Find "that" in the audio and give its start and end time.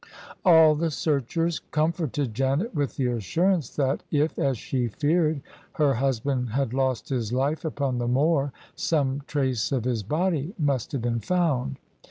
3.75-4.01